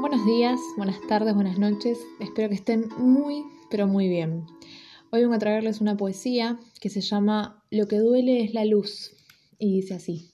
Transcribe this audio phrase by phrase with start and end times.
[0.00, 1.98] buenos días, buenas tardes, buenas noches.
[2.20, 4.46] Espero que estén muy, pero muy bien.
[5.10, 9.12] Hoy vengo a traerles una poesía que se llama Lo que duele es la luz
[9.58, 10.30] y dice así.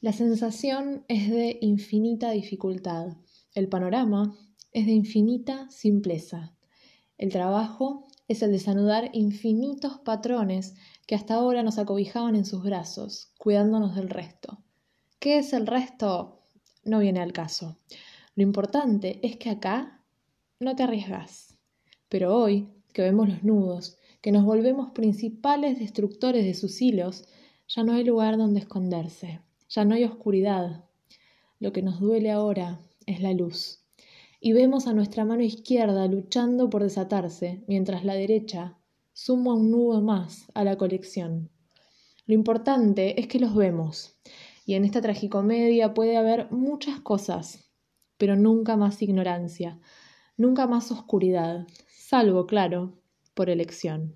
[0.00, 3.16] La sensación es de infinita dificultad.
[3.54, 4.36] El panorama
[4.72, 6.54] es de infinita simpleza.
[7.18, 10.74] El trabajo es el desanudar infinitos patrones
[11.06, 14.58] que hasta ahora nos acobijaban en sus brazos, cuidándonos del resto.
[15.18, 16.39] ¿Qué es el resto?
[16.90, 17.76] No viene al caso.
[18.34, 20.02] Lo importante es que acá
[20.58, 21.56] no te arriesgas.
[22.08, 27.26] Pero hoy, que vemos los nudos, que nos volvemos principales destructores de sus hilos,
[27.68, 30.84] ya no hay lugar donde esconderse, ya no hay oscuridad.
[31.60, 33.84] Lo que nos duele ahora es la luz
[34.40, 38.76] y vemos a nuestra mano izquierda luchando por desatarse, mientras la derecha
[39.12, 41.50] suma un nudo más a la colección.
[42.26, 44.16] Lo importante es que los vemos,
[44.70, 47.72] y en esta tragicomedia puede haber muchas cosas,
[48.18, 49.80] pero nunca más ignorancia,
[50.36, 53.02] nunca más oscuridad, salvo, claro,
[53.34, 54.14] por elección.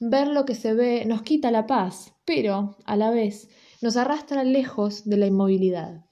[0.00, 3.48] Ver lo que se ve nos quita la paz, pero, a la vez,
[3.82, 6.04] nos arrastra lejos de la inmovilidad.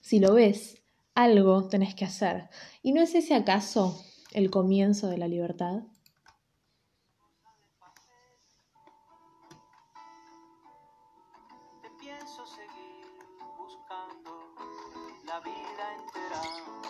[0.00, 0.80] Si lo ves,
[1.16, 2.48] algo tenés que hacer.
[2.80, 5.82] ¿Y no es ese acaso el comienzo de la libertad?
[12.00, 12.99] Pienso seguir
[13.60, 14.54] buscando
[15.26, 16.89] la vida entera.